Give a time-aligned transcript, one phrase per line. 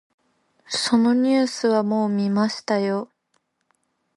[0.65, 3.11] そのニュースはもう見ましたよ。